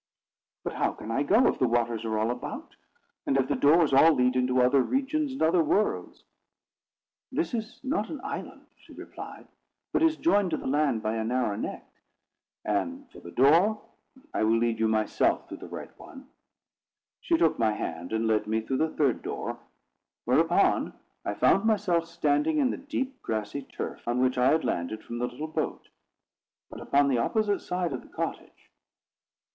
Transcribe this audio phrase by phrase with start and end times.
[0.63, 2.75] "But how can I go, if the waters are all about,
[3.27, 6.23] and if the doors all lead into other regions and other worlds?"
[7.31, 9.47] "This is not an island," she replied;
[9.93, 11.87] "but is joined to the land by a narrow neck;
[12.65, 13.79] and for the door,
[14.33, 16.27] I will lead you myself through the right one."
[17.19, 19.59] She took my hand, and led me through the third door;
[20.25, 20.93] whereupon
[21.23, 25.19] I found myself standing in the deep grassy turf on which I had landed from
[25.19, 25.89] the little boat,
[26.71, 28.71] but upon the opposite side of the cottage.